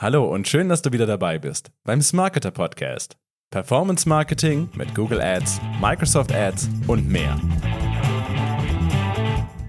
[0.00, 3.16] Hallo und schön, dass du wieder dabei bist beim Smarketer Podcast.
[3.50, 7.36] Performance Marketing mit Google Ads, Microsoft Ads und mehr.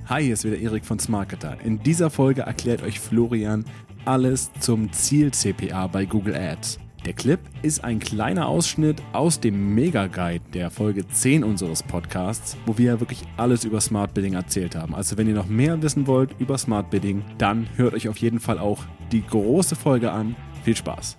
[0.05, 1.57] Hi, hier ist wieder Erik von Smarketer.
[1.63, 3.65] In dieser Folge erklärt euch Florian
[4.05, 6.77] alles zum Ziel-CPA bei Google Ads.
[7.09, 12.77] Der Clip ist ein kleiner Ausschnitt aus dem Mega-Guide der Folge 10 unseres Podcasts, wo
[12.77, 14.93] wir ja wirklich alles über Smart Bidding erzählt haben.
[14.93, 18.39] Also wenn ihr noch mehr wissen wollt über Smart Bidding, dann hört euch auf jeden
[18.39, 20.35] Fall auch die große Folge an.
[20.63, 21.17] Viel Spaß!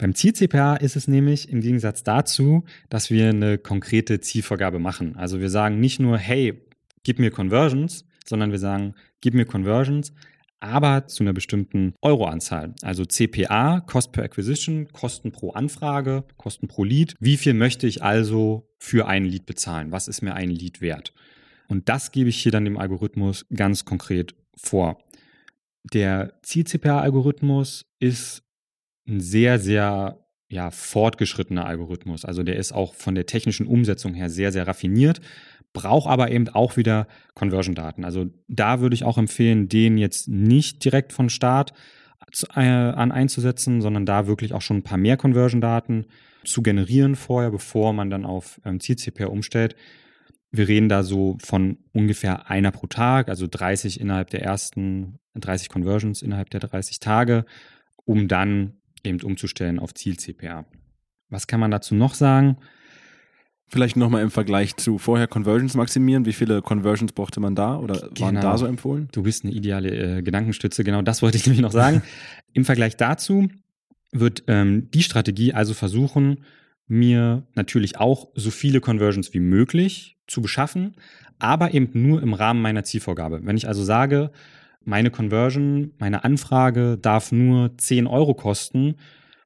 [0.00, 5.14] Beim Ziel-CPA ist es nämlich im Gegensatz dazu, dass wir eine konkrete Zielvorgabe machen.
[5.14, 6.60] Also wir sagen nicht nur, hey,
[7.04, 10.12] gib mir Conversions, sondern wir sagen, gib mir Conversions,
[10.60, 12.74] aber zu einer bestimmten Euroanzahl.
[12.82, 17.14] Also CPA, Cost per Acquisition, Kosten pro Anfrage, Kosten pro Lead.
[17.20, 19.92] Wie viel möchte ich also für ein Lead bezahlen?
[19.92, 21.12] Was ist mir ein Lead wert?
[21.68, 24.98] Und das gebe ich hier dann dem Algorithmus ganz konkret vor.
[25.92, 28.42] Der Ziel-CPA-Algorithmus ist
[29.06, 32.24] ein sehr, sehr ja, fortgeschrittener Algorithmus.
[32.24, 35.20] Also der ist auch von der technischen Umsetzung her sehr, sehr raffiniert
[35.72, 38.04] brauche aber eben auch wieder Conversion-Daten.
[38.04, 41.72] Also da würde ich auch empfehlen, den jetzt nicht direkt von Start
[42.54, 46.06] äh, an einzusetzen, sondern da wirklich auch schon ein paar mehr Conversion-Daten
[46.44, 49.76] zu generieren vorher, bevor man dann auf ähm, Ziel-CPR umstellt.
[50.50, 55.68] Wir reden da so von ungefähr einer pro Tag, also 30 innerhalb der ersten, 30
[55.68, 57.44] Conversions innerhalb der 30 Tage,
[58.04, 60.64] um dann eben umzustellen auf Ziel-CPR.
[61.28, 62.56] Was kann man dazu noch sagen?
[63.70, 66.24] Vielleicht nochmal im Vergleich zu vorher Conversions maximieren.
[66.24, 68.20] Wie viele Conversions brauchte man da oder genau.
[68.20, 69.08] waren da so empfohlen?
[69.12, 70.84] Du bist eine ideale äh, Gedankenstütze.
[70.84, 72.02] Genau das wollte ich nämlich noch sagen.
[72.54, 73.48] Im Vergleich dazu
[74.10, 76.38] wird ähm, die Strategie also versuchen,
[76.86, 80.94] mir natürlich auch so viele Conversions wie möglich zu beschaffen,
[81.38, 83.40] aber eben nur im Rahmen meiner Zielvorgabe.
[83.44, 84.30] Wenn ich also sage,
[84.82, 88.94] meine Conversion, meine Anfrage darf nur 10 Euro kosten,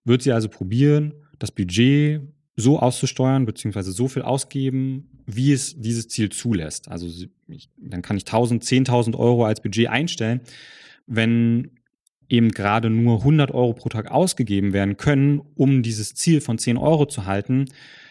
[0.04, 2.22] wird sie also probieren, das Budget
[2.56, 6.88] so auszusteuern, beziehungsweise so viel ausgeben, wie es dieses Ziel zulässt.
[6.88, 7.08] Also
[7.48, 10.40] ich, dann kann ich 1000, 10.000 Euro als Budget einstellen.
[11.06, 11.70] Wenn
[12.28, 16.76] eben gerade nur 100 Euro pro Tag ausgegeben werden können, um dieses Ziel von 10
[16.76, 17.66] Euro zu halten,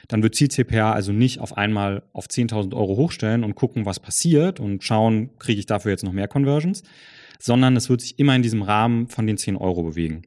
[0.07, 4.59] dann wird Ziel-CPA also nicht auf einmal auf 10.000 Euro hochstellen und gucken, was passiert
[4.59, 6.83] und schauen, kriege ich dafür jetzt noch mehr Conversions,
[7.39, 10.23] sondern es wird sich immer in diesem Rahmen von den 10 Euro bewegen.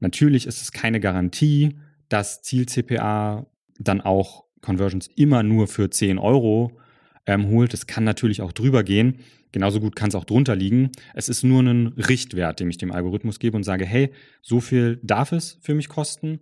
[0.00, 1.76] Natürlich ist es keine Garantie,
[2.08, 3.46] dass Ziel-CPA
[3.78, 6.72] dann auch Conversions immer nur für 10 Euro
[7.26, 7.74] ähm, holt.
[7.74, 9.18] Es kann natürlich auch drüber gehen.
[9.52, 10.90] Genauso gut kann es auch drunter liegen.
[11.14, 14.10] Es ist nur ein Richtwert, den ich dem Algorithmus gebe und sage, hey,
[14.42, 16.40] so viel darf es für mich kosten.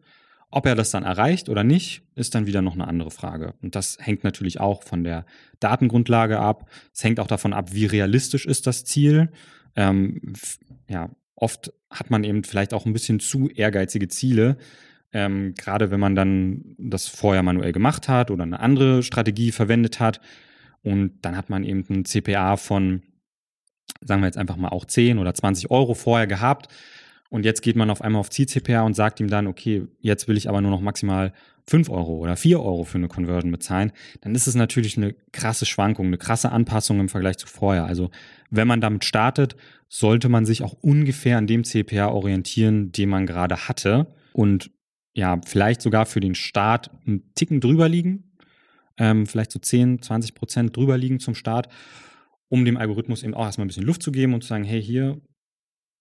[0.51, 3.55] Ob er das dann erreicht oder nicht, ist dann wieder noch eine andere Frage.
[3.63, 5.27] Und das hängt natürlich auch von der
[5.61, 6.71] Datengrundlage ab.
[6.95, 9.31] Es hängt auch davon ab, wie realistisch ist das Ziel.
[9.75, 10.35] Ähm,
[10.89, 14.57] ja, oft hat man eben vielleicht auch ein bisschen zu ehrgeizige Ziele,
[15.16, 19.99] ähm, gerade wenn man dann das vorher manuell gemacht hat oder eine andere Strategie verwendet
[19.99, 20.21] hat.
[20.82, 23.03] Und dann hat man eben ein CPA von,
[24.03, 26.69] sagen wir jetzt einfach mal auch 10 oder 20 Euro vorher gehabt.
[27.31, 30.37] Und jetzt geht man auf einmal auf Ziel-CPA und sagt ihm dann, okay, jetzt will
[30.37, 31.33] ich aber nur noch maximal
[31.66, 33.91] 5 Euro oder 4 Euro für eine Conversion bezahlen,
[34.21, 37.87] dann ist es natürlich eine krasse Schwankung, eine krasse Anpassung im Vergleich zu vorher.
[37.87, 38.10] Also
[38.50, 39.56] wenn man damit startet,
[39.88, 44.15] sollte man sich auch ungefähr an dem CPA orientieren, den man gerade hatte.
[44.33, 44.71] Und
[45.16, 48.37] ja, vielleicht sogar für den Start einen Ticken drüber liegen,
[48.99, 51.69] ähm, vielleicht so 10, 20 Prozent drüber liegen zum Start,
[52.49, 54.81] um dem Algorithmus eben auch erstmal ein bisschen Luft zu geben und zu sagen, hey,
[54.81, 55.19] hier,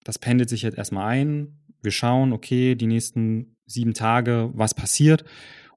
[0.04, 5.24] das pendelt sich jetzt erstmal ein, wir schauen, okay, die nächsten sieben Tage, was passiert.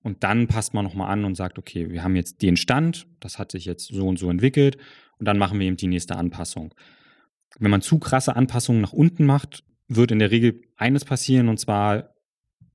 [0.02, 3.40] Und dann passt man nochmal an und sagt, okay, wir haben jetzt den Stand, das
[3.40, 4.78] hat sich jetzt so und so entwickelt
[5.18, 6.74] und dann machen wir eben die nächste Anpassung.
[7.58, 11.60] Wenn man zu krasse Anpassungen nach unten macht, wird in der Regel eines passieren und
[11.60, 12.14] zwar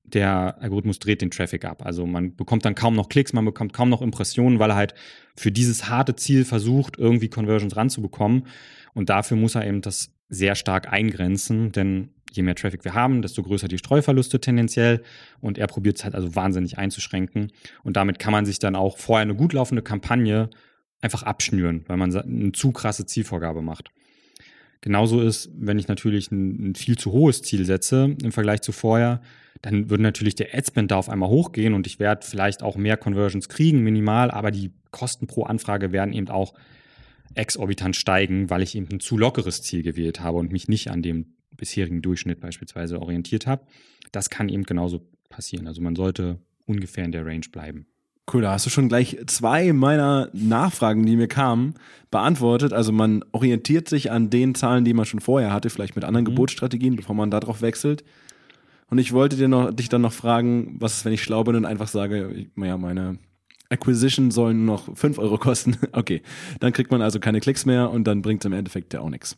[0.07, 1.83] der Algorithmus dreht den Traffic ab.
[1.85, 4.93] Also man bekommt dann kaum noch Klicks, man bekommt kaum noch Impressionen, weil er halt
[5.35, 8.47] für dieses harte Ziel versucht, irgendwie Conversions ranzubekommen.
[8.93, 13.21] Und dafür muss er eben das sehr stark eingrenzen, denn je mehr Traffic wir haben,
[13.21, 15.03] desto größer die Streuverluste tendenziell.
[15.41, 17.51] Und er probiert es halt also wahnsinnig einzuschränken.
[17.83, 20.49] Und damit kann man sich dann auch vorher eine gut laufende Kampagne
[21.01, 23.91] einfach abschnüren, weil man eine zu krasse Zielvorgabe macht.
[24.85, 28.71] Genauso ist, wenn ich natürlich ein, ein viel zu hohes Ziel setze im Vergleich zu
[28.71, 29.19] vorher,
[29.63, 32.95] dann würde natürlich der Adspend da auf einmal hochgehen und ich werde vielleicht auch mehr
[32.95, 36.53] Conversions kriegen, minimal, aber die Kosten pro Anfrage werden eben auch
[37.33, 41.01] exorbitant steigen, weil ich eben ein zu lockeres Ziel gewählt habe und mich nicht an
[41.01, 43.65] dem bisherigen Durchschnitt beispielsweise orientiert habe.
[44.11, 45.65] Das kann eben genauso passieren.
[45.65, 46.37] Also man sollte
[46.67, 47.87] ungefähr in der Range bleiben.
[48.31, 51.75] Cool, da hast du schon gleich zwei meiner Nachfragen, die mir kamen,
[52.09, 52.73] beantwortet.
[52.73, 56.23] Also man orientiert sich an den Zahlen, die man schon vorher hatte, vielleicht mit anderen
[56.23, 56.29] mhm.
[56.29, 58.03] Geburtsstrategien, bevor man darauf wechselt.
[58.89, 61.55] Und ich wollte dir noch, dich dann noch fragen, was ist, wenn ich schlau bin
[61.55, 63.17] und einfach sage, ja, meine
[63.69, 65.77] Acquisition sollen noch 5 Euro kosten.
[65.91, 66.21] Okay,
[66.59, 69.09] dann kriegt man also keine Klicks mehr und dann bringt es im Endeffekt ja auch
[69.09, 69.37] nichts.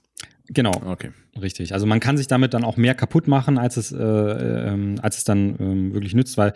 [0.50, 0.72] Genau.
[0.86, 1.12] Okay.
[1.40, 1.74] Richtig.
[1.74, 5.18] Also man kann sich damit dann auch mehr kaputt machen, als es, äh, äh, als
[5.18, 6.54] es dann äh, wirklich nützt, weil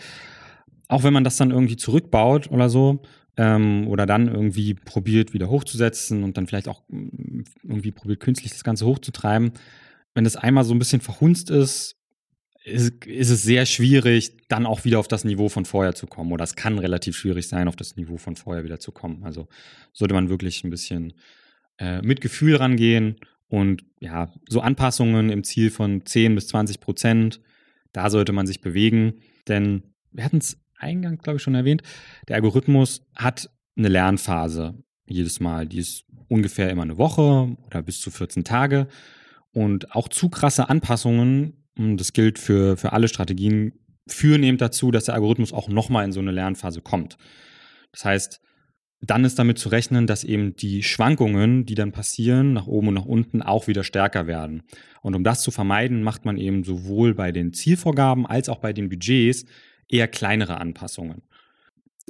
[0.91, 3.01] auch wenn man das dann irgendwie zurückbaut oder so,
[3.37, 8.51] ähm, oder dann irgendwie probiert, wieder hochzusetzen und dann vielleicht auch mm, irgendwie probiert, künstlich
[8.51, 9.53] das Ganze hochzutreiben,
[10.13, 11.95] wenn das einmal so ein bisschen verhunzt ist,
[12.65, 16.33] ist, ist es sehr schwierig, dann auch wieder auf das Niveau von vorher zu kommen.
[16.33, 19.23] Oder es kann relativ schwierig sein, auf das Niveau von vorher wieder zu kommen.
[19.23, 19.47] Also
[19.93, 21.13] sollte man wirklich ein bisschen
[21.79, 23.15] äh, mit Gefühl rangehen
[23.47, 27.39] und ja, so Anpassungen im Ziel von 10 bis 20 Prozent,
[27.93, 29.21] da sollte man sich bewegen.
[29.47, 31.83] Denn wir hatten es eingangs, glaube ich, schon erwähnt,
[32.27, 34.75] der Algorithmus hat eine Lernphase
[35.05, 35.67] jedes Mal.
[35.67, 38.87] Die ist ungefähr immer eine Woche oder bis zu 14 Tage.
[39.53, 43.73] Und auch zu krasse Anpassungen, das gilt für, für alle Strategien,
[44.07, 47.17] führen eben dazu, dass der Algorithmus auch nochmal in so eine Lernphase kommt.
[47.91, 48.41] Das heißt,
[49.01, 52.93] dann ist damit zu rechnen, dass eben die Schwankungen, die dann passieren, nach oben und
[52.93, 54.61] nach unten, auch wieder stärker werden.
[55.01, 58.73] Und um das zu vermeiden, macht man eben sowohl bei den Zielvorgaben als auch bei
[58.73, 59.45] den Budgets
[59.91, 61.21] eher kleinere Anpassungen.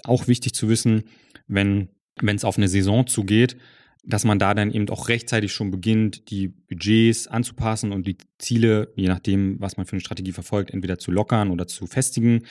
[0.03, 1.03] Auch wichtig zu wissen,
[1.47, 1.89] wenn
[2.23, 3.57] es auf eine Saison zugeht,
[4.03, 8.91] dass man da dann eben auch rechtzeitig schon beginnt, die Budgets anzupassen und die Ziele,
[8.95, 12.43] je nachdem, was man für eine Strategie verfolgt, entweder zu lockern oder zu festigen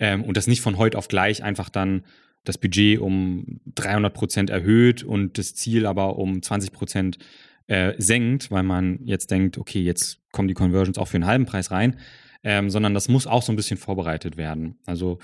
[0.00, 2.02] ähm, und das nicht von heute auf gleich einfach dann
[2.44, 7.18] das Budget um 300 Prozent erhöht und das Ziel aber um 20 Prozent
[7.66, 11.46] äh, senkt, weil man jetzt denkt, okay, jetzt kommen die Conversions auch für einen halben
[11.46, 11.96] Preis rein,
[12.44, 14.78] ähm, sondern das muss auch so ein bisschen vorbereitet werden.
[14.86, 15.18] Also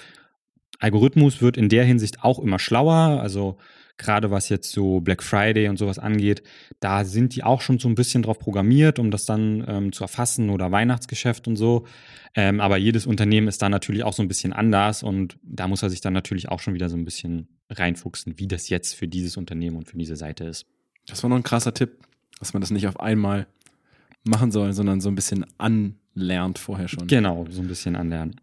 [0.81, 3.21] Algorithmus wird in der Hinsicht auch immer schlauer.
[3.21, 3.59] Also
[3.97, 6.43] gerade was jetzt so Black Friday und sowas angeht,
[6.81, 10.03] da sind die auch schon so ein bisschen drauf programmiert, um das dann ähm, zu
[10.05, 11.87] erfassen oder Weihnachtsgeschäft und so.
[12.35, 15.83] Ähm, aber jedes Unternehmen ist da natürlich auch so ein bisschen anders und da muss
[15.83, 19.07] er sich dann natürlich auch schon wieder so ein bisschen reinfuchsen, wie das jetzt für
[19.07, 20.67] dieses Unternehmen und für diese Seite ist.
[21.07, 21.99] Das war noch ein krasser Tipp,
[22.41, 23.47] dass man das nicht auf einmal
[24.25, 27.07] machen soll, sondern so ein bisschen an lernt vorher schon.
[27.07, 28.41] Genau, so ein bisschen anlernen.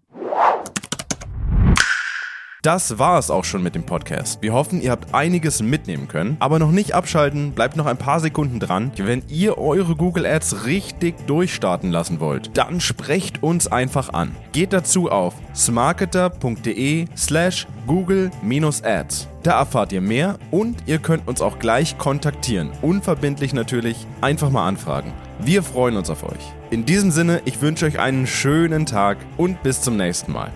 [2.62, 4.40] Das war es auch schon mit dem Podcast.
[4.44, 6.38] Wir hoffen, ihr habt einiges mitnehmen können.
[6.40, 8.92] Aber noch nicht abschalten, bleibt noch ein paar Sekunden dran.
[8.98, 14.36] Wenn ihr eure Google Ads richtig durchstarten lassen wollt, dann sprecht uns einfach an.
[14.52, 19.28] Geht dazu auf smarketer.de slash google-ads.
[19.42, 22.70] Da erfahrt ihr mehr und ihr könnt uns auch gleich kontaktieren.
[22.84, 25.14] Unverbindlich natürlich, einfach mal anfragen.
[25.40, 26.54] Wir freuen uns auf euch.
[26.70, 30.52] In diesem Sinne, ich wünsche euch einen schönen Tag und bis zum nächsten Mal.